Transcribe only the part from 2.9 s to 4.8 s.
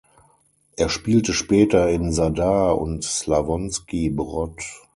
Slavonski Brod.